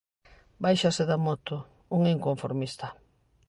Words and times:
Báixase 0.63 1.03
da 1.11 1.17
moto: 1.27 1.55
un 1.95 2.01
inconformista. 2.15 2.87